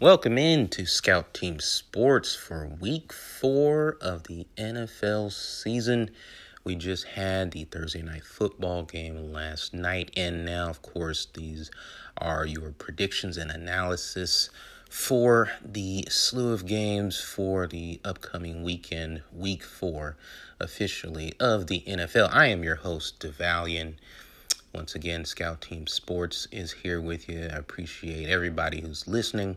[0.00, 6.10] Welcome in to Scout Team Sports for week four of the NFL season.
[6.62, 11.72] We just had the Thursday night football game last night, and now, of course, these
[12.16, 14.50] are your predictions and analysis
[14.88, 20.16] for the slew of games for the upcoming weekend, week four,
[20.60, 22.32] officially of the NFL.
[22.32, 23.94] I am your host, DeValian.
[24.72, 27.48] Once again, Scout Team Sports is here with you.
[27.52, 29.56] I appreciate everybody who's listening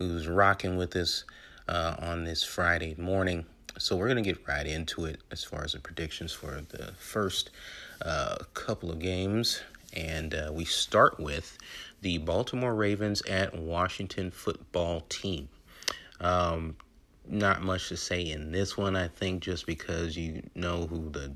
[0.00, 1.24] who's rocking with us
[1.68, 3.44] uh, on this Friday morning.
[3.78, 7.50] So we're to get right into it as far as the predictions for the first
[8.00, 9.60] uh, couple of games.
[9.92, 11.58] And uh, we start with
[12.00, 15.50] the Baltimore Ravens at Washington football team.
[16.20, 16.76] Um,
[17.28, 21.32] not much to say in this one, I think, just because you know who the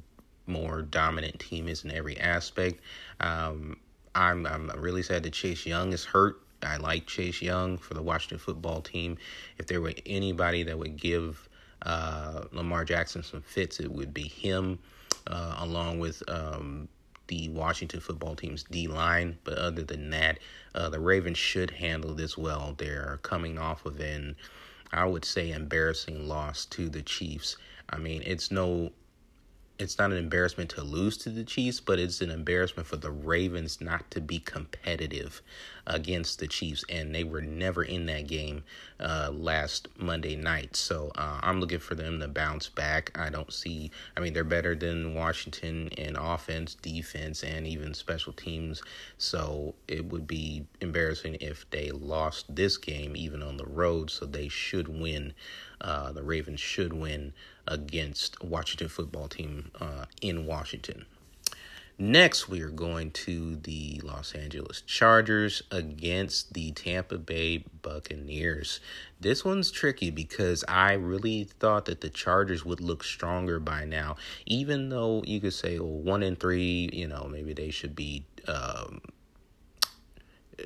[0.47, 2.81] more dominant team is in every aspect.
[3.21, 3.77] Um,
[4.15, 6.44] I'm I'm really sad that Chase Young is hurt.
[6.65, 9.19] I like Chase Young for the Washington football team.
[9.59, 11.49] If there were anybody that would give
[11.83, 14.79] uh, Lamar Jackson some fits, it would be him,
[15.27, 16.89] uh, along with um,
[17.27, 19.39] the Washington football team's D line.
[19.45, 20.39] But other than that,
[20.75, 22.75] uh, the Ravens should handle this well.
[22.77, 24.37] They're coming off of an,
[24.93, 27.57] I would say, embarrassing loss to the Chiefs.
[27.91, 28.93] I mean, it's no
[29.79, 33.11] it's not an embarrassment to lose to the Chiefs, but it's an embarrassment for the
[33.11, 35.43] Ravens not to be competitive
[35.87, 38.65] against the Chiefs, and they were never in that game
[39.01, 40.77] uh, last Monday night.
[40.77, 43.17] So uh, I'm looking for them to bounce back.
[43.19, 43.91] I don't see.
[44.17, 48.83] I mean, they're better than Washington in offense, defense, and even special teams.
[49.19, 54.11] So it would be embarrassing if they lost this game, even on the road.
[54.11, 55.35] So they should win.
[55.81, 57.33] Uh, the Ravens should win
[57.67, 61.07] against Washington football team uh, in Washington.
[61.97, 68.81] Next, we are going to the Los Angeles Chargers against the Tampa Bay Buccaneers.
[69.21, 74.17] This one's tricky because I really thought that the Chargers would look stronger by now,
[74.45, 78.27] even though you could say, well, one in three, you know, maybe they should be,
[78.49, 79.01] um,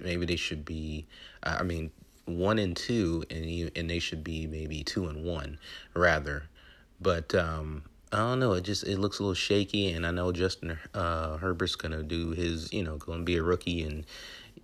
[0.02, 1.06] maybe they should be,
[1.42, 1.90] I mean,
[2.24, 5.58] one and two, and you, and they should be maybe two and one
[5.92, 6.44] rather.
[7.02, 8.52] But um, I don't know.
[8.52, 12.30] It just it looks a little shaky, and I know Justin uh, Herbert's gonna do
[12.30, 14.06] his, you know, to be a rookie, and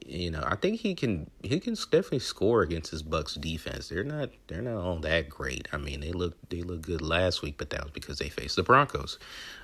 [0.07, 3.89] you know, I think he can he can definitely score against his Bucks defense.
[3.89, 5.69] They're not they're not all that great.
[5.73, 8.57] I mean, they look they look good last week, but that was because they faced
[8.57, 9.19] the Broncos.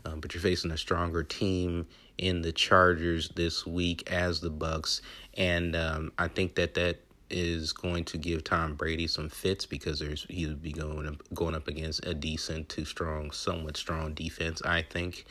[0.04, 1.86] Um, but you're facing a stronger team
[2.18, 5.00] in the Chargers this week as the Bucks,
[5.34, 9.98] and um, I think that that is going to give Tom Brady some fits because
[9.98, 14.14] there's he would be going up, going up against a decent to strong, somewhat strong
[14.14, 15.24] defense, I think.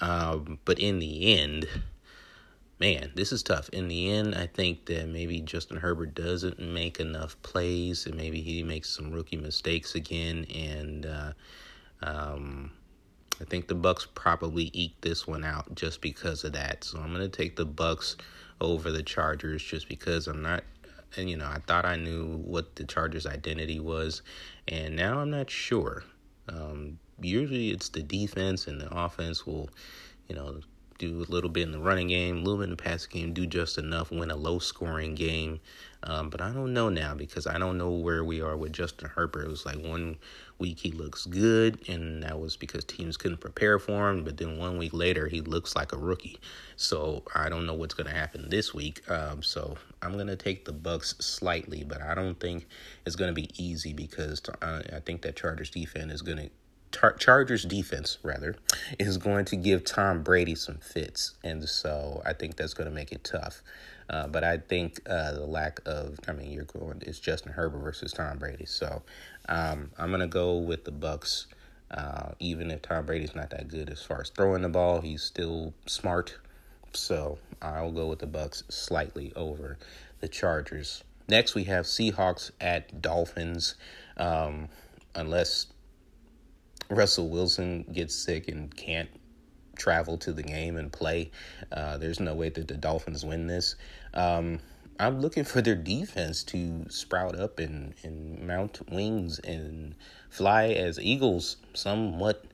[0.00, 1.68] Um, but in the end,
[2.78, 3.68] man, this is tough.
[3.68, 8.40] In the end, I think that maybe Justin Herbert doesn't make enough plays, and maybe
[8.40, 11.32] he makes some rookie mistakes again, and uh,
[12.02, 12.72] um,
[13.40, 16.84] I think the Bucks probably eke this one out just because of that.
[16.84, 18.16] So I'm gonna take the Bucks
[18.60, 20.64] over the Chargers just because I'm not
[21.16, 24.22] and you know, I thought I knew what the Chargers' identity was,
[24.68, 26.04] and now I'm not sure.
[26.48, 29.70] Um, usually, it's the defense and the offense will,
[30.28, 30.60] you know,
[30.98, 33.32] do a little bit in the running game, a little bit in the passing game,
[33.32, 35.60] do just enough, win a low scoring game.
[36.02, 39.08] Um, but I don't know now because I don't know where we are with Justin
[39.08, 39.44] Herbert.
[39.44, 40.16] It was like one
[40.58, 44.24] week he looks good, and that was because teams couldn't prepare for him.
[44.24, 46.38] But then one week later, he looks like a rookie.
[46.76, 49.08] So I don't know what's going to happen this week.
[49.10, 52.66] Um, so I'm going to take the Bucks slightly, but I don't think
[53.04, 56.50] it's going to be easy because uh, I think that Chargers defense is going to
[56.92, 58.56] Tar- Chargers defense rather
[58.98, 62.94] is going to give Tom Brady some fits, and so I think that's going to
[62.94, 63.62] make it tough.
[64.08, 67.78] Uh, but I think uh, the lack of, I mean, you're going, it's Justin Herbert
[67.78, 68.66] versus Tom Brady.
[68.66, 69.02] So
[69.48, 71.46] um, I'm going to go with the Bucks.
[71.92, 75.22] Uh, even if Tom Brady's not that good as far as throwing the ball, he's
[75.22, 76.36] still smart.
[76.92, 79.78] So I'll go with the Bucks slightly over
[80.20, 81.04] the Chargers.
[81.28, 83.76] Next, we have Seahawks at Dolphins.
[84.16, 84.68] Um,
[85.14, 85.66] unless
[86.90, 89.08] Russell Wilson gets sick and can't
[89.76, 91.30] travel to the game and play,
[91.72, 93.76] uh, there's no way that the Dolphins win this.
[94.12, 94.58] Um,
[94.98, 99.94] I'm looking for their defense to sprout up and, and mount wings and
[100.28, 102.44] fly as eagles, somewhat,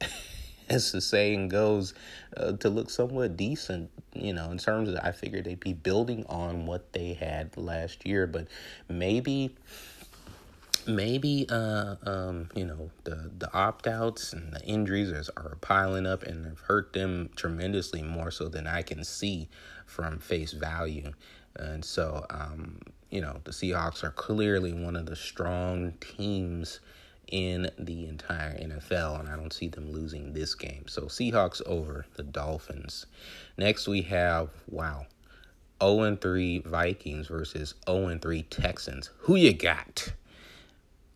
[0.68, 1.94] as the saying goes,
[2.36, 3.90] uh, to look somewhat decent.
[4.12, 8.06] You know, in terms of, I figured they'd be building on what they had last
[8.06, 8.48] year, but
[8.90, 9.56] maybe
[10.86, 16.06] maybe uh um you know the the opt outs and the injuries are, are piling
[16.06, 19.48] up and have hurt them tremendously more so than I can see
[19.86, 21.12] from face value,
[21.56, 22.80] and so um
[23.10, 26.80] you know the Seahawks are clearly one of the strong teams
[27.28, 30.84] in the entire NFL, and I don't see them losing this game.
[30.86, 33.06] So Seahawks over the Dolphins.
[33.56, 35.06] Next we have wow.
[35.82, 39.10] 0 3 Vikings versus 0 3 Texans.
[39.20, 40.12] Who you got?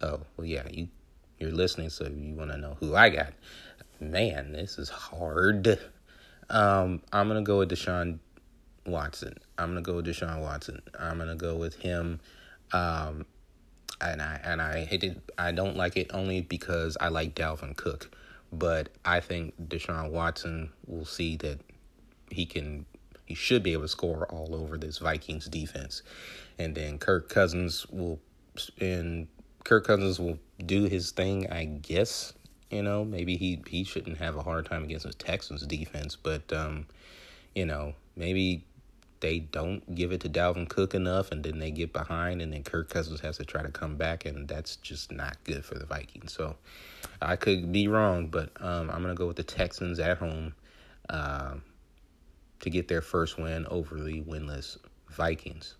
[0.00, 0.88] Oh, well, yeah, you
[1.38, 3.32] you're listening, so you want to know who I got.
[3.98, 5.78] Man, this is hard.
[6.48, 8.18] Um, I'm gonna go with Deshaun
[8.86, 9.36] Watson.
[9.58, 10.82] I'm gonna go with Deshaun Watson.
[10.98, 12.20] I'm gonna go with him.
[12.72, 13.26] Um,
[14.00, 15.20] and I and I hate it.
[15.38, 18.14] I don't like it only because I like Dalvin Cook,
[18.52, 21.60] but I think Deshaun Watson will see that
[22.30, 22.86] he can.
[23.26, 26.02] He should be able to score all over this Vikings defense,
[26.58, 28.18] and then Kirk Cousins will
[28.80, 29.28] and
[29.64, 32.32] Kirk Cousins will do his thing, I guess.
[32.70, 36.52] You know, maybe he he shouldn't have a hard time against the Texans defense, but
[36.52, 36.86] um,
[37.54, 38.64] you know, maybe
[39.20, 42.62] they don't give it to Dalvin Cook enough, and then they get behind, and then
[42.62, 45.84] Kirk Cousins has to try to come back, and that's just not good for the
[45.84, 46.32] Vikings.
[46.32, 46.56] So
[47.20, 50.54] I could be wrong, but um, I'm gonna go with the Texans at home
[51.08, 51.54] uh,
[52.60, 54.78] to get their first win over the winless
[55.10, 55.74] Vikings.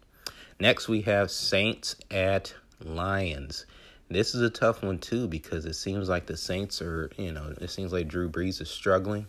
[0.58, 2.52] Next, we have Saints at
[2.84, 3.66] Lions.
[4.08, 7.54] This is a tough one too because it seems like the Saints are, you know,
[7.60, 9.26] it seems like Drew Brees is struggling.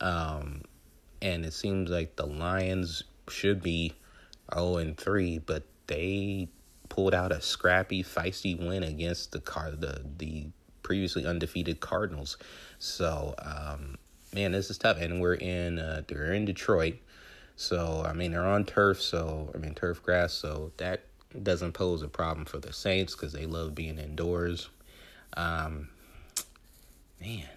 [0.00, 0.62] Um,
[1.22, 3.94] and it seems like the Lions should be
[4.54, 6.48] 0 and 3, but they
[6.88, 10.46] pulled out a scrappy, feisty win against the car the the
[10.82, 12.36] previously undefeated Cardinals.
[12.78, 13.96] So, um,
[14.32, 15.00] man, this is tough.
[15.00, 16.94] And we're in uh, they're in Detroit.
[17.56, 21.02] So, I mean, they're on turf, so I mean turf grass, so that
[21.42, 24.68] doesn't pose a problem for the Saints because they love being indoors.
[25.36, 25.88] Um,
[27.20, 27.48] man,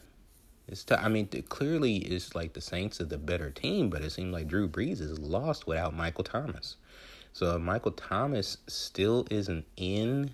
[0.68, 4.12] it's t- I mean, clearly it's like the Saints are the better team, but it
[4.12, 6.76] seems like Drew Brees is lost without Michael Thomas.
[7.34, 10.32] So if Michael Thomas still isn't in,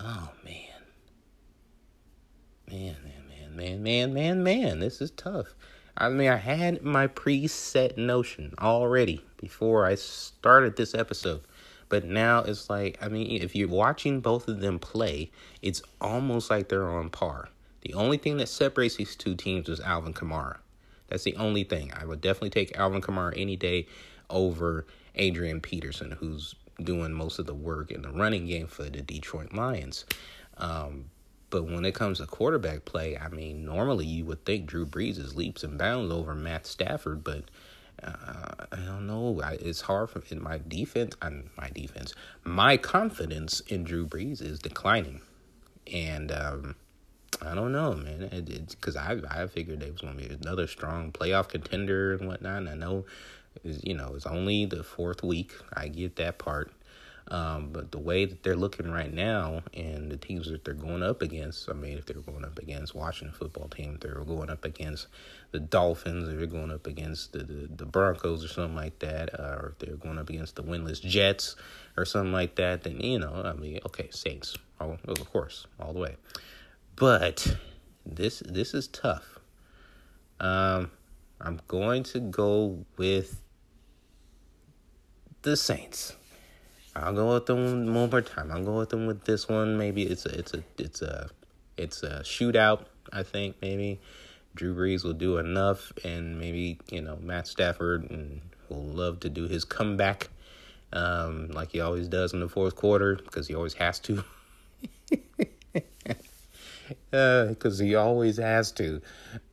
[0.00, 0.82] oh man,
[2.68, 5.54] man, man, man, man, man, man, this is tough.
[5.96, 11.42] I mean, I had my preset notion already before I started this episode.
[11.92, 15.30] But now it's like, I mean, if you're watching both of them play,
[15.60, 17.50] it's almost like they're on par.
[17.82, 20.56] The only thing that separates these two teams is Alvin Kamara.
[21.08, 21.92] That's the only thing.
[21.94, 23.88] I would definitely take Alvin Kamara any day
[24.30, 24.86] over
[25.16, 29.52] Adrian Peterson, who's doing most of the work in the running game for the Detroit
[29.52, 30.06] Lions.
[30.56, 31.10] Um,
[31.50, 35.18] but when it comes to quarterback play, I mean, normally you would think Drew Brees
[35.18, 37.50] is leaps and bounds over Matt Stafford, but
[38.02, 39.40] uh, I don't know.
[39.42, 41.14] I, it's hard for in my defense.
[41.22, 42.14] I'm my defense.
[42.44, 45.20] My confidence in Drew Brees is declining,
[45.92, 46.74] and um,
[47.40, 48.22] I don't know, man.
[48.22, 52.26] It, it's because I I figured they was gonna be another strong playoff contender and
[52.26, 52.58] whatnot.
[52.58, 53.04] And I know,
[53.62, 55.52] you know, it's only the fourth week.
[55.72, 56.72] I get that part,
[57.28, 61.02] um, but the way that they're looking right now and the teams that they're going
[61.02, 64.64] up against, I mean, if they're going up against Washington football team, they're going up
[64.64, 65.06] against
[65.52, 69.38] the Dolphins, if they're going up against the, the, the Broncos or something like that,
[69.38, 71.56] uh, or if they're going up against the winless Jets
[71.96, 75.92] or something like that, then, you know, I mean, okay, Saints, all, of course, all
[75.92, 76.16] the way.
[76.96, 77.56] But
[78.04, 79.38] this this is tough.
[80.40, 80.90] Um,
[81.40, 83.40] I'm going to go with
[85.42, 86.16] the Saints.
[86.94, 88.50] I'll go with them one more time.
[88.50, 89.78] I'll go with them with this one.
[89.78, 91.30] Maybe it's a it's a it's a
[91.76, 92.84] it's a shootout.
[93.12, 94.00] I think maybe
[94.54, 99.28] Drew Brees will do enough, and maybe you know Matt Stafford and will love to
[99.28, 100.28] do his comeback,
[100.92, 104.22] um, like he always does in the fourth quarter because he always has to.
[107.10, 109.00] because uh, he always has to.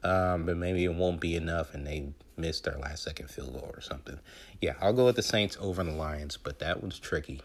[0.04, 3.72] Um, but maybe it won't be enough, and they missed their last second field goal
[3.74, 4.20] or something.
[4.62, 7.42] Yeah, I'll go with the Saints over the Lions, but that one's tricky.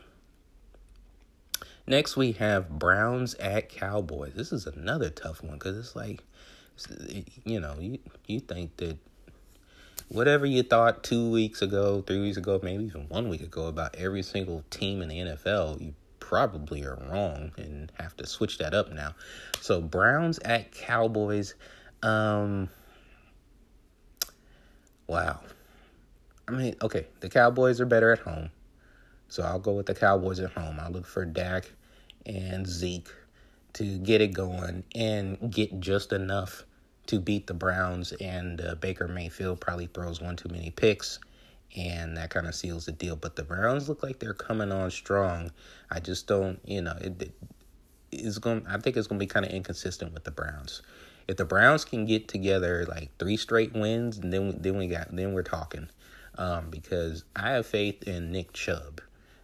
[1.86, 4.32] Next, we have Browns at Cowboys.
[4.34, 6.22] This is another tough one because it's like,
[7.44, 8.96] you know, you you think that
[10.08, 13.94] whatever you thought two weeks ago, three weeks ago, maybe even one week ago about
[13.96, 18.72] every single team in the NFL, you probably are wrong and have to switch that
[18.74, 19.14] up now.
[19.60, 21.54] So Browns at Cowboys.
[22.02, 22.70] Um,
[25.06, 25.40] wow.
[26.48, 28.50] I mean, okay, the Cowboys are better at home.
[29.28, 30.78] So I'll go with the Cowboys at home.
[30.78, 31.70] I'll look for Dak
[32.26, 33.08] and Zeke
[33.74, 36.64] to get it going and get just enough
[37.06, 38.12] to beat the Browns.
[38.12, 41.18] And uh, Baker Mayfield probably throws one too many picks
[41.76, 43.16] and that kind of seals the deal.
[43.16, 45.50] But the Browns look like they're coming on strong.
[45.90, 47.32] I just don't, you know, it, it
[48.12, 48.66] is going.
[48.68, 50.82] I think it's going to be kind of inconsistent with the Browns.
[51.26, 55.14] If the Browns can get together like three straight wins, and then then we got
[55.14, 55.88] then we're talking.
[56.36, 59.00] Um, because I have faith in Nick Chubb,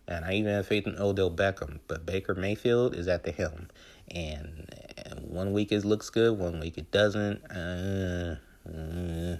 [0.08, 1.78] and I even have faith in Odell Beckham.
[1.86, 3.68] But Baker Mayfield is at the helm,
[4.10, 4.68] and,
[5.06, 7.44] and one week it looks good, one week it doesn't.
[7.50, 8.36] Uh,
[8.68, 9.36] uh,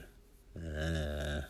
[0.56, 1.40] uh.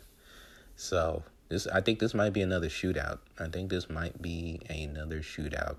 [0.75, 3.19] So this, I think this might be another shootout.
[3.37, 5.75] I think this might be another shootout,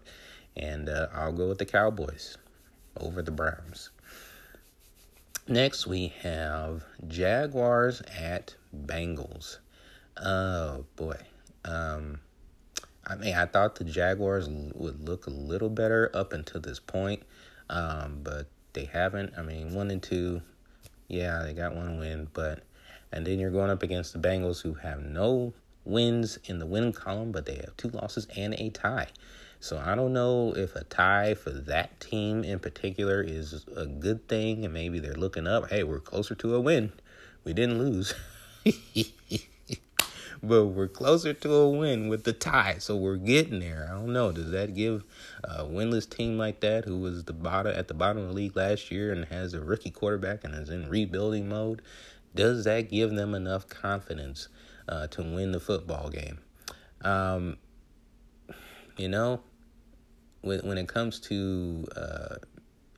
[0.56, 2.38] and uh, I'll go with the Cowboys
[3.00, 3.90] over the Browns.
[5.48, 8.54] Next, we have Jaguars at
[8.86, 9.58] Bengals.
[10.16, 11.16] Oh boy.
[11.64, 12.20] Um,
[13.06, 17.22] I mean, I thought the Jaguars would look a little better up until this point,
[17.68, 19.32] um, but they haven't.
[19.36, 20.42] I mean, one and two,
[21.08, 22.62] yeah, they got one win, but
[23.10, 25.52] and then you're going up against the Bengals who have no
[25.84, 29.08] wins in the win column, but they have two losses and a tie.
[29.60, 34.28] So I don't know if a tie for that team in particular is a good
[34.28, 35.70] thing, and maybe they're looking up.
[35.70, 36.92] Hey, we're closer to a win.
[37.44, 38.14] We didn't lose.
[40.42, 43.88] but we're closer to a win with the tie, so we're getting there.
[43.88, 44.32] I don't know.
[44.32, 45.04] Does that give
[45.44, 48.56] a winless team like that, who was the bottom at the bottom of the league
[48.56, 51.80] last year and has a rookie quarterback and is in rebuilding mode,
[52.34, 54.48] does that give them enough confidence
[54.88, 56.38] uh, to win the football game?
[57.02, 57.56] Um,
[58.96, 59.42] you know,
[60.40, 62.36] when when it comes to uh,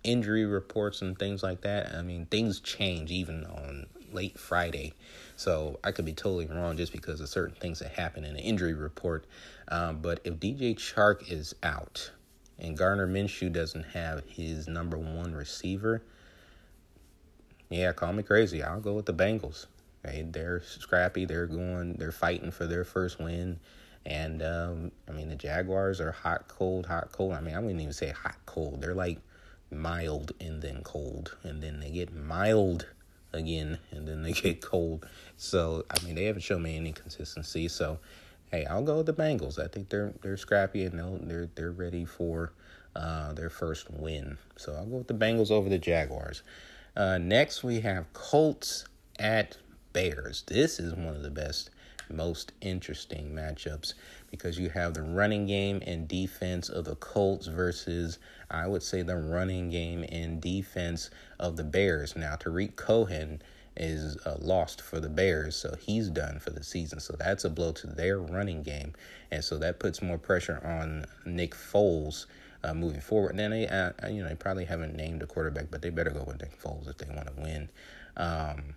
[0.03, 4.95] injury reports and things like that, I mean, things change even on late Friday.
[5.37, 8.43] So I could be totally wrong just because of certain things that happen in an
[8.43, 9.27] injury report.
[9.69, 12.11] Um, but if DJ Chark is out
[12.59, 16.03] and Gardner Minshew doesn't have his number one receiver,
[17.71, 18.63] yeah, call me crazy.
[18.63, 19.67] I'll go with the Bengals.
[20.05, 20.31] Right?
[20.31, 21.25] They're scrappy.
[21.25, 21.95] They're going.
[21.95, 23.59] They're fighting for their first win.
[24.07, 27.33] And um, I mean, the Jaguars are hot, cold, hot, cold.
[27.33, 28.83] I mean, I wouldn't even say hot, cold.
[28.83, 29.19] They're like
[29.71, 32.87] mild and then cold, and then they get mild
[33.35, 35.07] again, and then they get cold.
[35.37, 37.69] So I mean, they haven't shown me any consistency.
[37.69, 37.99] So
[38.51, 39.59] hey, I'll go with the Bengals.
[39.63, 42.53] I think they're they're scrappy and they're they're they're ready for
[42.97, 44.39] uh, their first win.
[44.57, 46.43] So I'll go with the Bengals over the Jaguars.
[46.97, 48.87] Uh, next, we have Colts
[49.19, 49.57] at
[49.93, 50.45] Bears.
[50.47, 51.71] This is one of the best,
[52.11, 53.95] most interesting matchups
[54.31, 58.19] because you have the running game and defense of the Colts versus,
[58.51, 62.17] I would say, the running game and defense of the Bears.
[62.17, 63.43] Now, Tarik Cohen
[63.77, 67.01] is uh, lost for the Bears, so he's done for the season.
[67.01, 68.95] So that's a blow to their running game,
[69.31, 72.27] and so that puts more pressure on Nick Foles
[72.65, 73.31] uh, moving forward.
[73.31, 76.11] And then they, uh, you know, they probably haven't named a quarterback, but they better
[76.11, 77.69] go with Nick Foles if they want to win.
[78.17, 78.75] Um,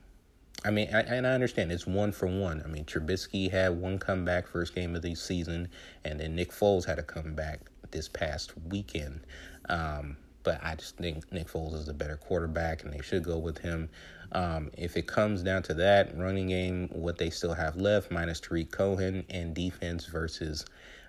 [0.68, 2.62] I mean, I, and I understand it's one for one.
[2.62, 5.70] I mean, Trubisky had one comeback first game of the season,
[6.04, 9.22] and then Nick Foles had a comeback this past weekend.
[9.70, 13.38] Um, but I just think Nick Foles is a better quarterback, and they should go
[13.38, 13.90] with him.
[14.34, 18.42] Um, if it comes down to that running game, what they still have left minus
[18.42, 20.66] Tarik Cohen and defense versus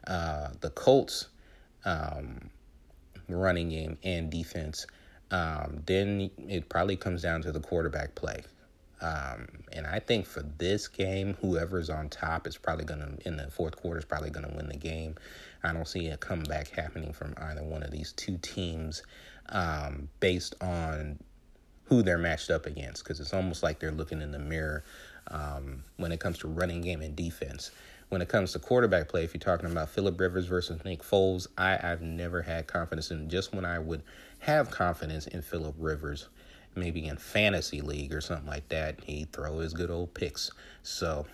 [0.06, 1.26] uh, the Colts.
[1.84, 2.50] Um,
[3.28, 4.86] running game and defense,
[5.30, 8.42] um, then it probably comes down to the quarterback play.
[9.00, 13.36] Um, and I think for this game, whoever's on top is probably going to, in
[13.36, 15.14] the fourth quarter, is probably going to win the game.
[15.62, 19.02] I don't see a comeback happening from either one of these two teams
[19.50, 21.18] um, based on
[21.84, 24.84] who they're matched up against because it's almost like they're looking in the mirror
[25.28, 27.70] um, when it comes to running game and defense
[28.08, 31.46] when it comes to quarterback play, if you're talking about Philip Rivers versus Nick Foles,
[31.58, 34.02] I, I've never had confidence in just when I would
[34.40, 36.28] have confidence in Philip Rivers,
[36.74, 40.50] maybe in fantasy league or something like that, he'd throw his good old picks.
[40.82, 41.26] So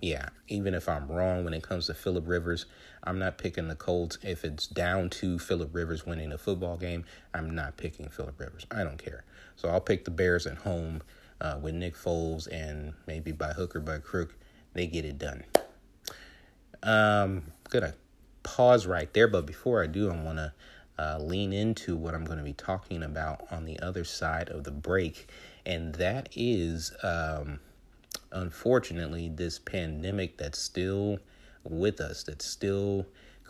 [0.00, 2.66] yeah, even if I'm wrong when it comes to Philip Rivers,
[3.04, 4.18] I'm not picking the Colts.
[4.22, 8.66] If it's down to Philip Rivers winning a football game, I'm not picking Philip Rivers.
[8.70, 9.24] I don't care.
[9.56, 11.02] So I'll pick the Bears at home
[11.40, 14.34] uh, with Nick Foles, and maybe by hook or by crook,
[14.74, 15.44] they get it done.
[16.82, 17.94] Um, I'm gonna
[18.42, 20.52] pause right there, but before I do, I want to
[20.98, 24.64] uh, lean into what I'm going to be talking about on the other side of
[24.64, 25.28] the break,
[25.64, 27.60] and that is, um,
[28.32, 31.18] unfortunately, this pandemic that's still
[31.64, 33.06] with us, that's still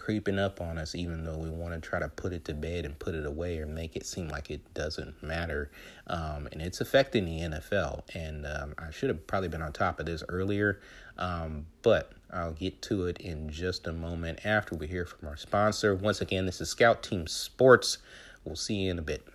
[0.06, 2.84] creeping up on us, even though we want to try to put it to bed
[2.84, 5.68] and put it away or make it seem like it doesn't matter.
[6.06, 8.02] Um, and it's affecting the NFL.
[8.14, 10.80] And um, I should have probably been on top of this earlier,
[11.18, 15.36] um, but I'll get to it in just a moment after we hear from our
[15.36, 15.94] sponsor.
[15.94, 17.98] Once again, this is Scout Team Sports.
[18.44, 19.26] We'll see you in a bit.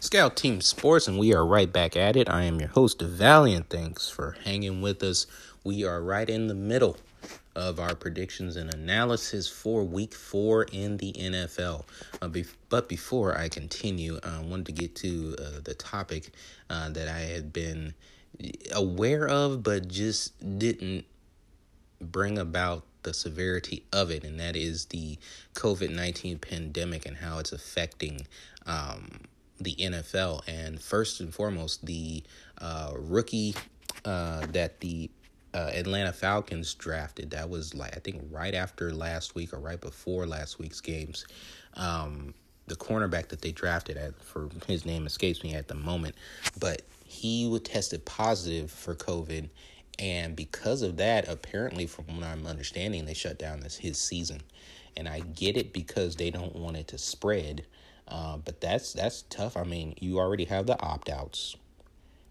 [0.00, 2.28] Scout Team Sports, and we are right back at it.
[2.28, 3.68] I am your host, Valiant.
[3.68, 5.26] Thanks for hanging with us.
[5.62, 6.96] We are right in the middle
[7.54, 11.84] of our predictions and analysis for week four in the NFL.
[12.22, 16.30] Uh, be- but before I continue, I wanted to get to uh, the topic
[16.70, 17.94] uh, that I had been
[18.72, 21.04] aware of, but just didn't
[22.00, 25.18] bring about the severity of it, and that is the
[25.54, 28.26] COVID 19 pandemic and how it's affecting.
[28.66, 29.20] Um,
[29.60, 32.22] the NFL, and first and foremost, the
[32.58, 33.54] uh, rookie
[34.04, 35.10] uh, that the
[35.52, 37.30] uh, Atlanta Falcons drafted.
[37.30, 41.26] That was like I think right after last week or right before last week's games.
[41.74, 42.34] Um,
[42.66, 46.14] the cornerback that they drafted for his name escapes me at the moment,
[46.60, 49.48] but he was tested positive for COVID,
[49.98, 54.40] and because of that, apparently, from what I'm understanding, they shut down this his season.
[54.96, 57.66] And I get it because they don't want it to spread.
[58.08, 59.56] Uh, but that's that's tough.
[59.56, 61.56] I mean, you already have the opt outs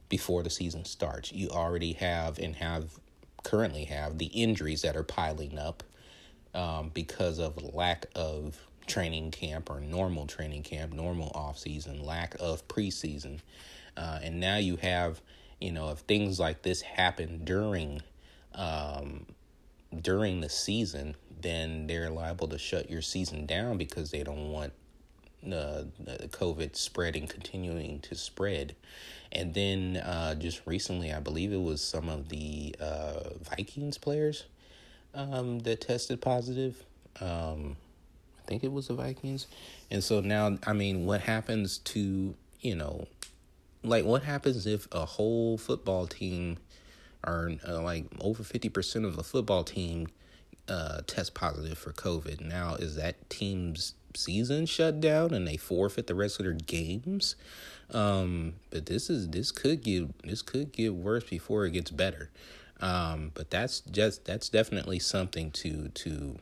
[0.09, 1.31] before the season starts.
[1.31, 2.99] You already have and have
[3.43, 5.83] currently have the injuries that are piling up
[6.53, 12.35] um, because of lack of training camp or normal training camp, normal off season, lack
[12.39, 13.39] of preseason,
[13.99, 15.21] uh, and now you have,
[15.59, 18.01] you know, if things like this happen during
[18.55, 19.25] um,
[20.01, 24.71] during the season, then they're liable to shut your season down because they don't want
[25.45, 28.75] uh, the COVID spreading, continuing to spread.
[29.31, 34.45] And then uh, just recently, I believe it was some of the uh, Vikings players
[35.13, 36.83] um, that tested positive.
[37.19, 37.75] Um,
[38.39, 39.47] I think it was the Vikings.
[39.91, 43.07] And so now, I mean, what happens to, you know,
[43.83, 46.57] like what happens if a whole football team
[47.25, 50.07] or uh, like over 50% of the football team
[50.67, 52.41] uh, test positive for COVID?
[52.41, 57.35] Now, is that team's season shut down and they forfeit the rest of their games.
[57.91, 62.29] Um, but this is this could get this could get worse before it gets better.
[62.81, 66.37] Um, but that's just that's definitely something to to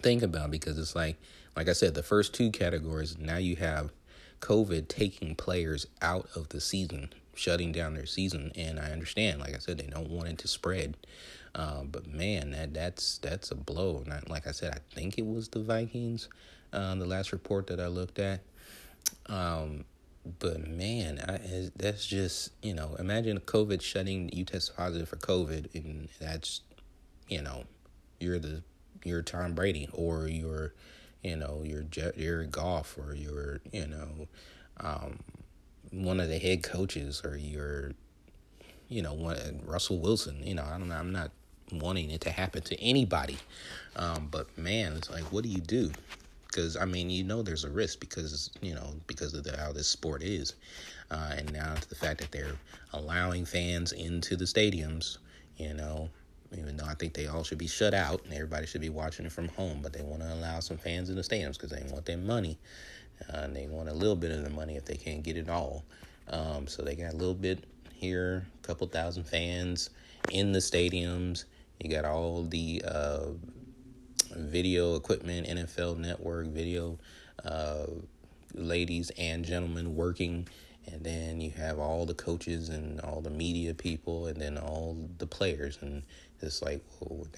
[0.00, 1.16] think about because it's like
[1.56, 3.90] like I said, the first two categories now you have
[4.46, 9.40] COVID taking players out of the season, shutting down their season, and I understand.
[9.40, 10.96] Like I said, they don't want it to spread.
[11.56, 14.04] Um, but man, that that's that's a blow.
[14.06, 16.28] Not like I said, I think it was the Vikings.
[16.72, 18.42] Uh, the last report that I looked at.
[19.26, 19.84] Um,
[20.38, 25.74] but man, I, that's just you know, imagine COVID shutting you test positive for COVID,
[25.74, 26.60] and that's
[27.28, 27.64] you know,
[28.20, 28.62] you're the
[29.02, 30.72] you're Tom Brady or you're
[31.26, 34.28] you know you're Jared Goff or you're you know
[34.78, 35.18] um,
[35.90, 37.92] one of the head coaches or you're
[38.88, 40.40] you know one Russell Wilson.
[40.42, 40.94] You know, I don't know.
[40.94, 41.32] I'm not
[41.72, 43.38] wanting it to happen to anybody.
[43.96, 45.90] Um, but man, it's like, what do you do?
[46.46, 49.72] Because I mean, you know, there's a risk because you know because of the, how
[49.72, 50.54] this sport is,
[51.10, 52.56] uh, and now to the fact that they're
[52.92, 55.18] allowing fans into the stadiums.
[55.56, 56.10] You know,
[56.58, 59.26] even though I think they all should be shut out and everybody should be watching
[59.26, 61.82] it from home, but they want to allow some fans in the stadiums because they
[61.92, 62.58] want their money.
[63.32, 65.48] Uh, and they want a little bit of the money if they can't get it
[65.48, 65.84] all.
[66.28, 67.64] Um, so they got a little bit
[67.94, 69.90] here, a couple thousand fans
[70.30, 71.44] in the stadiums.
[71.80, 73.26] You got all the uh,
[74.34, 76.98] video equipment, NFL Network video
[77.44, 77.86] uh,
[78.54, 80.48] ladies and gentlemen working,
[80.90, 84.96] and then you have all the coaches and all the media people, and then all
[85.18, 86.02] the players, and
[86.40, 86.82] it's like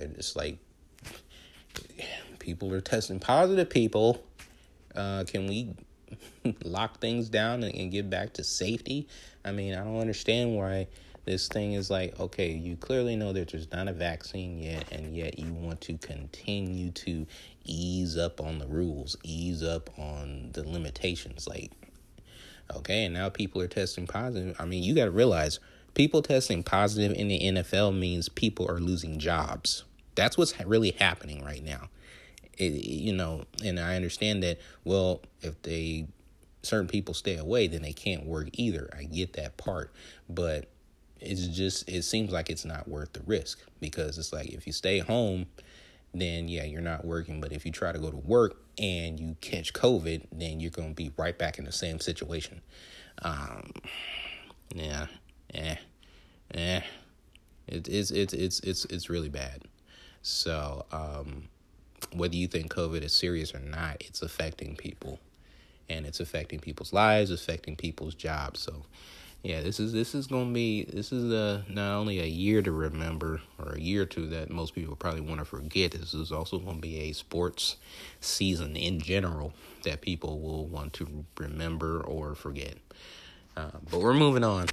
[0.01, 0.59] it's like
[2.39, 3.69] people are testing positive.
[3.69, 4.25] People,
[4.95, 5.75] uh, can we
[6.65, 9.09] lock things down and, and get back to safety?
[9.45, 10.89] I mean, I don't understand why
[11.25, 15.15] this thing is like, okay, you clearly know that there's not a vaccine yet, and
[15.15, 17.27] yet you want to continue to
[17.65, 21.47] ease up on the rules, ease up on the limitations.
[21.47, 21.71] Like,
[22.75, 24.57] okay, and now people are testing positive.
[24.59, 25.61] I mean, you got to realize
[25.99, 29.83] people testing positive in the NFL means people are losing jobs.
[30.15, 31.89] That's what's really happening right now.
[32.57, 36.07] It, you know, and I understand that, well, if they
[36.63, 38.89] certain people stay away, then they can't work either.
[38.97, 39.93] I get that part.
[40.29, 40.71] But
[41.21, 44.73] it's just it seems like it's not worth the risk because it's like if you
[44.73, 45.47] stay home
[46.15, 49.37] then yeah you're not working but if you try to go to work and you
[49.41, 52.61] catch covid then you're going to be right back in the same situation
[53.23, 53.73] um
[54.73, 55.09] yeah
[55.55, 55.77] eh
[56.55, 56.81] eh
[57.67, 59.63] it, it's it's it's it's it's really bad
[60.23, 61.49] so um
[62.13, 65.19] whether you think covid is serious or not it's affecting people
[65.89, 68.85] and it's affecting people's lives affecting people's jobs so
[69.43, 72.73] yeah, this is this is gonna be this is a not only a year to
[72.73, 75.93] remember or a year or two that most people probably want to forget.
[75.93, 77.77] This is also gonna be a sports
[78.21, 79.53] season in general
[79.85, 82.75] that people will want to remember or forget.
[83.57, 84.67] Uh, but we're moving on.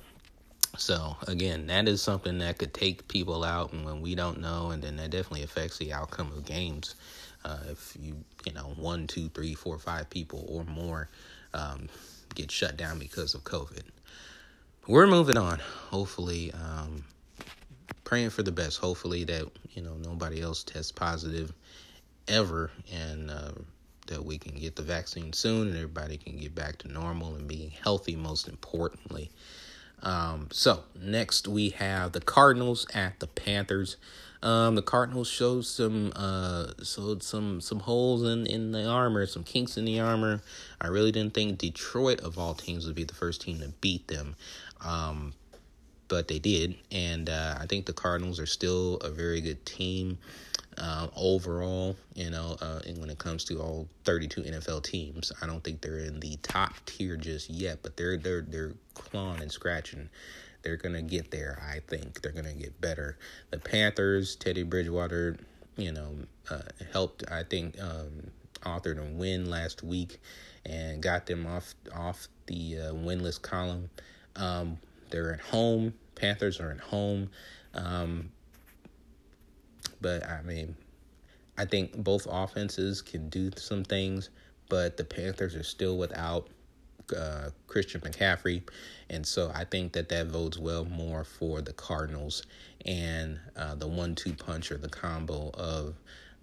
[0.77, 4.71] So again, that is something that could take people out, and when we don't know,
[4.71, 6.95] and then that definitely affects the outcome of games.
[7.43, 11.09] Uh, if you you know one, two, three, four, five people or more
[11.53, 11.87] um,
[12.33, 13.83] get shut down because of COVID
[14.87, 15.59] we're moving on.
[15.89, 17.03] Hopefully, um,
[18.03, 18.77] praying for the best.
[18.79, 21.51] Hopefully that you know nobody else tests positive
[22.27, 23.51] ever, and uh,
[24.07, 27.47] that we can get the vaccine soon, and everybody can get back to normal and
[27.47, 28.15] being healthy.
[28.15, 29.31] Most importantly.
[30.01, 33.97] Um, so next we have the Cardinals at the Panthers.
[34.43, 39.43] Um, the Cardinals showed some uh showed some some holes in in the armor, some
[39.43, 40.41] kinks in the armor.
[40.79, 44.07] I really didn't think Detroit of all teams would be the first team to beat
[44.07, 44.35] them.
[44.81, 45.33] Um,
[46.07, 50.19] but they did, and uh, I think the Cardinals are still a very good team
[50.77, 51.95] uh, overall.
[52.13, 55.81] You know, uh, and when it comes to all 32 NFL teams, I don't think
[55.81, 60.09] they're in the top tier just yet, but they're they're they're clawing and scratching.
[60.63, 61.61] They're gonna get there.
[61.61, 63.17] I think they're gonna get better.
[63.51, 65.37] The Panthers, Teddy Bridgewater,
[65.77, 66.15] you know,
[66.49, 66.61] uh,
[66.91, 67.23] helped.
[67.29, 68.31] I think um,
[68.63, 70.19] authored a win last week
[70.65, 73.89] and got them off off the uh, winless column.
[74.35, 74.77] Um,
[75.09, 75.93] they're at home.
[76.15, 77.29] Panthers are at home.
[77.73, 78.31] Um,
[80.05, 80.75] but I mean,
[81.57, 84.29] I think both offenses can do some things,
[84.69, 86.47] but the Panthers are still without
[87.17, 88.61] uh, Christian McCaffrey,
[89.09, 92.43] and so I think that that votes well more for the Cardinals
[92.85, 95.95] and uh, the one-two punch or the combo of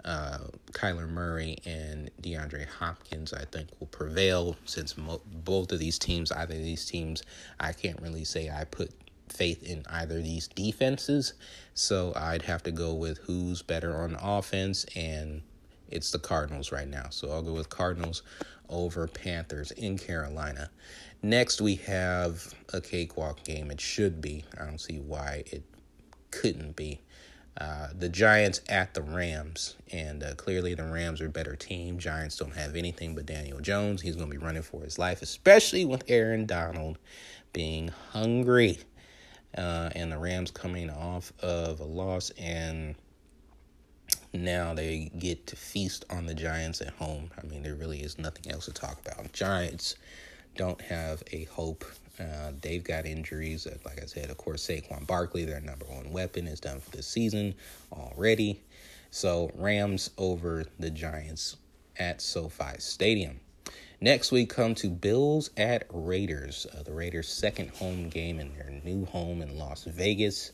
[0.04, 0.38] uh,
[0.72, 6.32] Kyler Murray and DeAndre Hopkins, I think, will prevail since mo- both of these teams,
[6.32, 7.22] either of these teams,
[7.60, 8.90] I can't really say I put
[9.32, 11.34] faith in either of these defenses.
[11.74, 15.42] So I'd have to go with who's better on offense, and
[15.90, 17.06] it's the Cardinals right now.
[17.10, 18.22] So I'll go with Cardinals
[18.68, 20.70] over Panthers in Carolina.
[21.22, 23.70] Next, we have a cakewalk game.
[23.70, 24.44] It should be.
[24.60, 25.62] I don't see why it
[26.30, 27.00] couldn't be.
[27.60, 31.98] Uh, the Giants at the Rams, and uh, clearly the Rams are a better team.
[31.98, 34.00] Giants don't have anything but Daniel Jones.
[34.00, 36.98] He's going to be running for his life, especially with Aaron Donald
[37.52, 38.78] being hungry.
[39.56, 42.94] Uh, and the Rams coming off of a loss, and
[44.32, 47.30] now they get to feast on the Giants at home.
[47.38, 49.32] I mean, there really is nothing else to talk about.
[49.32, 49.96] Giants
[50.56, 51.84] don't have a hope
[52.20, 53.66] uh, they've got injuries.
[53.66, 56.90] Uh, like I said, of course, Saquon Barkley, their number one weapon, is done for
[56.90, 57.54] the season
[57.92, 58.60] already.
[59.10, 61.56] So Rams over the Giants
[61.98, 63.40] at SoFi Stadium.
[64.02, 66.66] Next, we come to Bills at Raiders.
[66.66, 70.50] Uh, the Raiders' second home game in their new home in Las Vegas.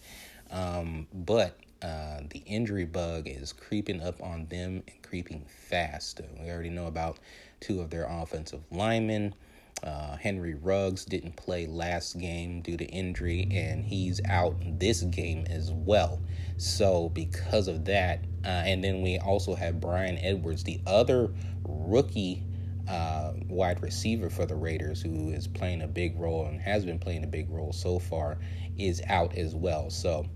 [0.51, 6.21] Um, but uh, the injury bug is creeping up on them and creeping fast.
[6.39, 7.21] We already know about
[7.59, 9.35] two of their offensive linemen.
[9.83, 15.47] Uh, Henry Ruggs didn't play last game due to injury, and he's out this game
[15.49, 16.21] as well.
[16.59, 21.31] So, because of that, uh, and then we also have Bryan Edwards, the other
[21.65, 22.43] rookie
[22.88, 26.98] uh, wide receiver for the Raiders, who is playing a big role and has been
[26.98, 28.38] playing a big role so far,
[28.79, 29.90] is out as well.
[29.90, 30.27] So,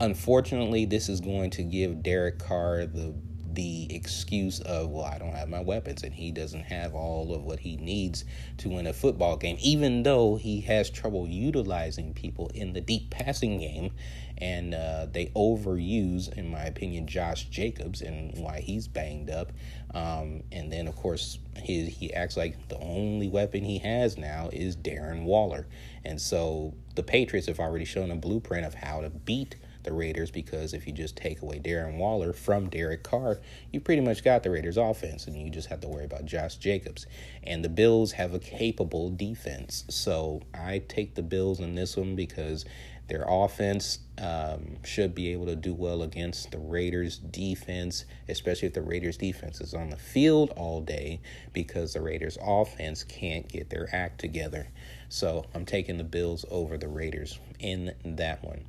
[0.00, 3.14] unfortunately, this is going to give Derek Carr the
[3.56, 7.42] the excuse of, well, I don't have my weapons, and he doesn't have all of
[7.42, 8.24] what he needs
[8.58, 13.10] to win a football game, even though he has trouble utilizing people in the deep
[13.10, 13.90] passing game.
[14.38, 19.50] And uh, they overuse, in my opinion, Josh Jacobs and why he's banged up.
[19.94, 24.50] Um, and then, of course, he, he acts like the only weapon he has now
[24.52, 25.66] is Darren Waller.
[26.04, 29.56] And so the Patriots have already shown a blueprint of how to beat
[29.86, 33.40] the Raiders because if you just take away Darren Waller from Derek Carr,
[33.72, 36.56] you pretty much got the Raiders offense and you just have to worry about Josh
[36.56, 37.06] Jacobs.
[37.42, 39.84] And the Bills have a capable defense.
[39.88, 42.66] So I take the Bills in this one because
[43.08, 48.74] their offense um, should be able to do well against the Raiders' defense, especially if
[48.74, 51.20] the Raiders' defense is on the field all day
[51.52, 54.68] because the Raiders' offense can't get their act together.
[55.08, 58.64] So I'm taking the Bills over the Raiders in that one.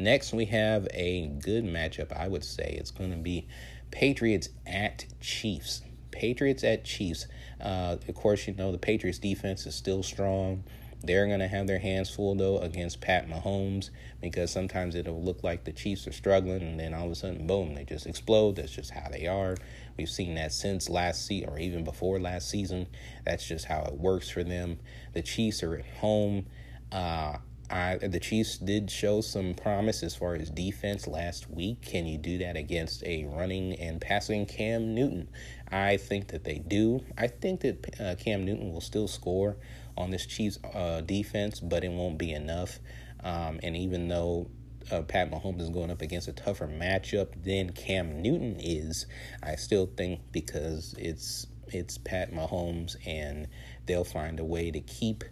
[0.00, 2.16] Next, we have a good matchup.
[2.16, 3.46] I would say it's going to be
[3.90, 5.82] Patriots at Chiefs.
[6.10, 7.26] Patriots at Chiefs.
[7.60, 10.64] Uh, of course, you know the Patriots defense is still strong.
[11.02, 15.42] They're going to have their hands full, though, against Pat Mahomes because sometimes it'll look
[15.42, 18.56] like the Chiefs are struggling and then all of a sudden, boom, they just explode.
[18.56, 19.56] That's just how they are.
[19.96, 22.86] We've seen that since last season or even before last season.
[23.24, 24.78] That's just how it works for them.
[25.14, 26.46] The Chiefs are at home.
[26.92, 27.38] Uh,
[27.70, 31.82] I, the Chiefs did show some promise as far as defense last week.
[31.82, 35.28] Can you do that against a running and passing Cam Newton?
[35.70, 37.04] I think that they do.
[37.16, 39.56] I think that uh, Cam Newton will still score
[39.96, 42.80] on this Chiefs uh, defense, but it won't be enough.
[43.22, 44.48] Um, and even though
[44.90, 49.06] uh, Pat Mahomes is going up against a tougher matchup than Cam Newton is,
[49.42, 53.46] I still think because it's it's Pat Mahomes and
[53.86, 55.22] they'll find a way to keep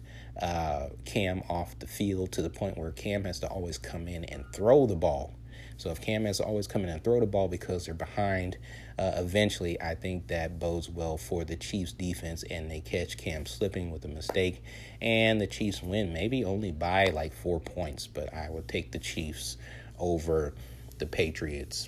[0.41, 4.23] uh, Cam off the field to the point where Cam has to always come in
[4.25, 5.33] and throw the ball.
[5.77, 8.57] So if Cam has to always come in and throw the ball because they're behind,
[8.97, 13.45] uh, eventually I think that bodes well for the Chiefs defense and they catch Cam
[13.45, 14.61] slipping with a mistake
[15.01, 18.99] and the Chiefs win maybe only by like four points, but I would take the
[18.99, 19.55] Chiefs
[19.97, 20.53] over
[20.97, 21.87] the Patriots.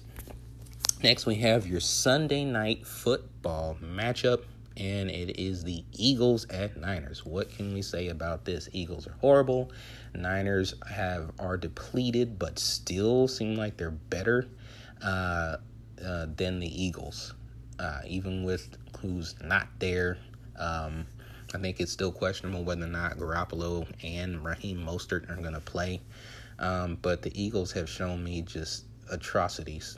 [1.04, 4.44] Next, we have your Sunday night football matchup
[4.78, 7.26] and it is the Eagles at Niners.
[7.26, 8.70] What can we say about this?
[8.72, 9.72] Eagles are horrible.
[10.16, 14.48] Niners have are depleted, but still seem like they're better
[15.04, 15.58] uh,
[16.06, 17.34] uh, than the Eagles,
[17.80, 20.18] uh, even with who's not there.
[20.58, 21.06] Um,
[21.54, 25.60] I think it's still questionable whether or not Garoppolo and Raheem Mostert are going to
[25.60, 26.02] play.
[26.60, 29.98] Um, but the Eagles have shown me just atrocities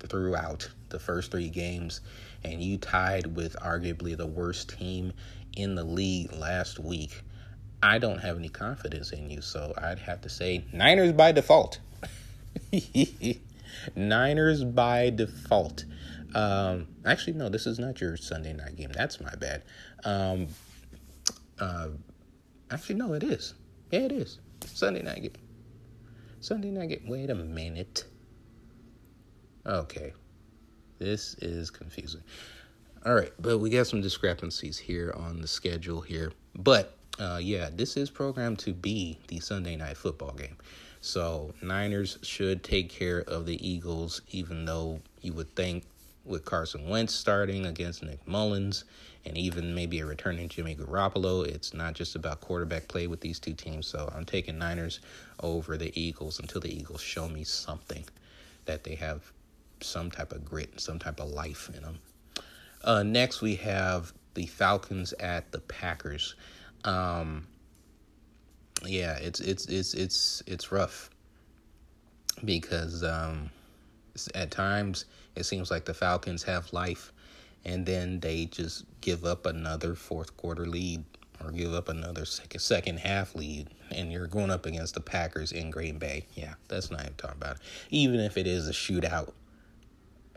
[0.00, 2.00] throughout the first three games,
[2.44, 5.12] and you tied with arguably the worst team
[5.56, 7.20] in the league last week.
[7.82, 11.80] I don't have any confidence in you, so I'd have to say Niners by default.
[13.96, 15.84] Niners by default.
[16.34, 18.90] Um, actually, no, this is not your Sunday night game.
[18.92, 19.64] That's my bad.
[20.04, 20.46] Um,
[21.58, 21.88] uh,
[22.70, 23.54] actually, no, it is.
[23.90, 24.38] Yeah, it is.
[24.64, 25.32] Sunday night game.
[26.40, 27.04] Sunday night game.
[27.06, 28.04] Wait a minute.
[29.66, 30.12] Okay.
[30.98, 32.22] This is confusing.
[33.04, 36.32] All right, but we got some discrepancies here on the schedule here.
[36.54, 40.56] But uh, yeah, this is programmed to be the Sunday night football game.
[41.00, 45.84] So Niners should take care of the Eagles, even though you would think
[46.24, 48.84] with Carson Wentz starting against Nick Mullens
[49.26, 53.38] and even maybe a returning Jimmy Garoppolo, it's not just about quarterback play with these
[53.38, 53.86] two teams.
[53.86, 55.00] So I'm taking Niners
[55.40, 58.04] over the Eagles until the Eagles show me something
[58.64, 59.30] that they have
[59.84, 61.98] some type of grit, some type of life in them.
[62.82, 66.34] Uh, next, we have the Falcons at the Packers.
[66.84, 67.46] Um,
[68.84, 71.10] yeah, it's it's it's it's it's rough
[72.44, 73.50] because um,
[74.34, 77.12] at times it seems like the Falcons have life,
[77.64, 81.04] and then they just give up another fourth quarter lead
[81.42, 85.52] or give up another second second half lead, and you're going up against the Packers
[85.52, 86.26] in Green Bay.
[86.34, 87.56] Yeah, that's not even talking about.
[87.56, 87.62] It.
[87.90, 89.32] Even if it is a shootout,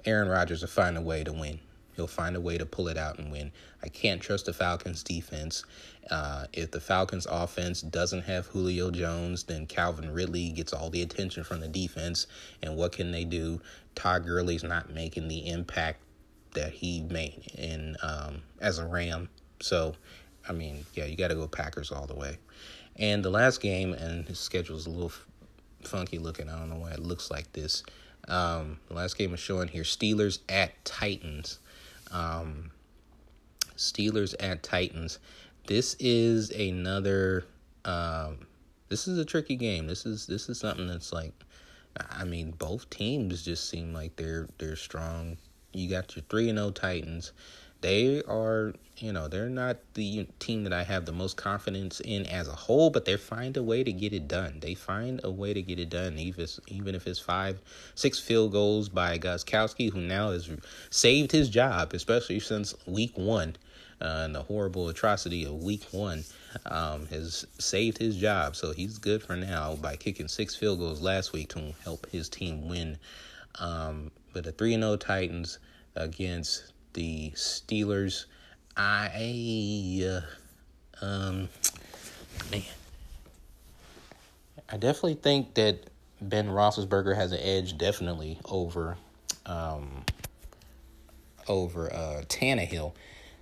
[0.07, 1.59] Aaron Rodgers will find a way to win.
[1.97, 3.51] He'll find a way to pull it out and win.
[3.83, 5.65] I can't trust the Falcons defense.
[6.09, 11.01] Uh, if the Falcons offense doesn't have Julio Jones, then Calvin Ridley gets all the
[11.01, 12.27] attention from the defense.
[12.63, 13.59] And what can they do?
[13.95, 15.99] Todd Gurley's not making the impact
[16.53, 19.27] that he made in um, as a Ram.
[19.59, 19.95] So,
[20.47, 22.37] I mean, yeah, you got to go Packers all the way.
[22.95, 25.11] And the last game, and his schedule is a little
[25.83, 26.47] funky looking.
[26.47, 27.83] I don't know why it looks like this.
[28.27, 31.59] Um, the last game is showing here Steelers at Titans.
[32.11, 32.71] Um,
[33.77, 35.19] Steelers at Titans.
[35.67, 37.45] This is another.
[37.85, 38.47] Um,
[38.89, 39.87] this is a tricky game.
[39.87, 41.33] This is this is something that's like,
[42.09, 45.37] I mean, both teams just seem like they're they're strong.
[45.73, 47.33] You got your three and zero oh Titans.
[47.81, 52.25] They are, you know, they're not the team that I have the most confidence in
[52.25, 54.59] as a whole, but they find a way to get it done.
[54.59, 57.61] They find a way to get it done, even if, even if it's five,
[57.93, 60.49] six field goals by Gostkowski, who now has
[60.89, 63.55] saved his job, especially since week one.
[63.99, 66.23] Uh, and the horrible atrocity of week one
[66.67, 68.55] um, has saved his job.
[68.55, 72.29] So he's good for now by kicking six field goals last week to help his
[72.29, 72.99] team win.
[73.59, 75.57] Um, but the 3 0 Titans
[75.95, 78.25] against the Steelers.
[78.75, 81.47] I, uh, um,
[82.51, 82.63] man,
[84.67, 88.97] I definitely think that Ben Roethlisberger has an edge, definitely over,
[89.45, 90.03] um,
[91.47, 92.93] over uh, Tannehill.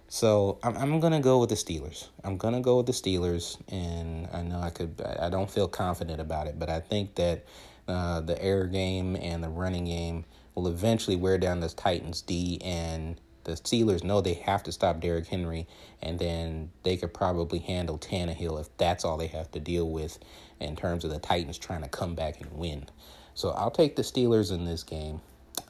[0.10, 2.10] So I'm I'm gonna go with the Steelers.
[2.26, 5.02] I'm gonna go with the Steelers, and I know I could.
[5.20, 7.46] I don't feel confident about it, but I think that
[7.88, 12.62] uh, the air game and the running game will eventually wear down the Titans D,
[12.64, 15.68] and the Steelers know they have to stop Derrick Henry,
[16.02, 20.20] and then they could probably handle Tannehill if that's all they have to deal with
[20.60, 22.88] in terms of the Titans trying to come back and win.
[23.36, 25.22] So I'll take the Steelers in this game,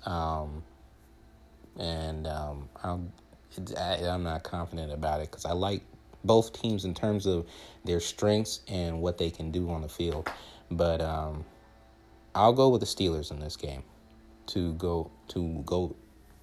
[0.05, 0.63] um,
[1.77, 3.11] and um, I'll,
[3.77, 5.81] I, am not confident about it because I like
[6.23, 7.45] both teams in terms of
[7.83, 10.29] their strengths and what they can do on the field.
[10.71, 11.43] But um,
[12.33, 13.83] I'll go with the Steelers in this game
[14.47, 15.95] to go to go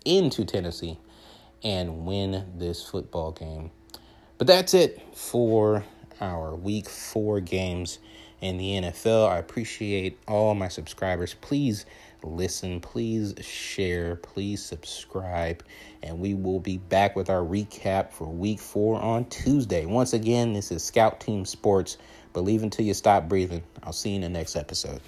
[0.04, 0.98] into Tennessee
[1.62, 3.70] and win this football game.
[4.38, 5.84] But that's it for
[6.20, 7.98] our week four games
[8.40, 9.28] in the NFL.
[9.28, 11.34] I appreciate all my subscribers.
[11.34, 11.86] Please
[12.24, 15.64] listen, please share, please subscribe,
[16.02, 19.86] and we will be back with our recap for week four on Tuesday.
[19.86, 21.98] Once again, this is Scout Team Sports.
[22.32, 23.62] Believe until you stop breathing.
[23.82, 25.00] I'll see you in the next episode.